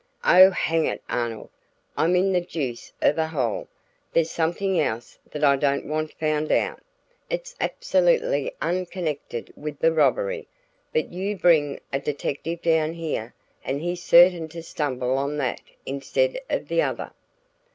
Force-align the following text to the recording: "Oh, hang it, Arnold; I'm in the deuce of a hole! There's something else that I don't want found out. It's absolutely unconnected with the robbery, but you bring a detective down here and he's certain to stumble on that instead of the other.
"Oh, 0.25 0.49
hang 0.49 0.87
it, 0.87 1.03
Arnold; 1.09 1.51
I'm 1.95 2.15
in 2.15 2.31
the 2.33 2.41
deuce 2.41 2.91
of 3.03 3.19
a 3.19 3.27
hole! 3.27 3.67
There's 4.11 4.31
something 4.31 4.79
else 4.79 5.19
that 5.29 5.43
I 5.43 5.55
don't 5.57 5.85
want 5.85 6.11
found 6.15 6.51
out. 6.51 6.81
It's 7.29 7.55
absolutely 7.61 8.51
unconnected 8.59 9.53
with 9.55 9.77
the 9.77 9.93
robbery, 9.93 10.47
but 10.91 11.13
you 11.13 11.37
bring 11.37 11.79
a 11.93 11.99
detective 11.99 12.63
down 12.63 12.93
here 12.93 13.35
and 13.63 13.79
he's 13.79 14.01
certain 14.01 14.47
to 14.47 14.63
stumble 14.63 15.19
on 15.19 15.37
that 15.37 15.61
instead 15.85 16.41
of 16.49 16.67
the 16.67 16.81
other. 16.81 17.11